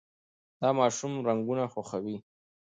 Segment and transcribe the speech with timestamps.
[0.61, 2.17] دا ماشوم رنګونه خوښوي.